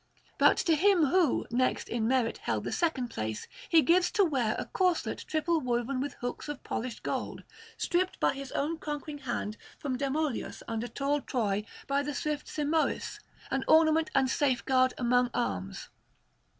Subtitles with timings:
[0.39, 4.55] But to him who, next in merit, held the second place, he gives to wear
[4.57, 7.43] a corslet triple woven with hooks of polished gold,
[7.77, 13.19] stripped by his own conquering hand from Demoleos under tall Troy by the swift Simoïs,
[13.51, 15.89] an ornament and safeguard among arms.